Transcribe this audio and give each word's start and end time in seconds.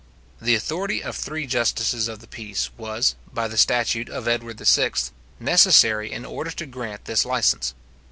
The 0.41 0.55
authority 0.55 1.03
of 1.03 1.15
three 1.15 1.45
justices 1.45 2.07
of 2.07 2.21
the 2.21 2.27
peace 2.27 2.71
was, 2.75 3.13
by 3.31 3.47
the 3.47 3.55
statute 3.55 4.09
of 4.09 4.27
Edward 4.27 4.57
VI. 4.59 4.93
necessary 5.39 6.11
in 6.11 6.25
order 6.25 6.49
to 6.49 6.65
grant 6.65 7.05
this 7.05 7.23
licence. 7.23 7.75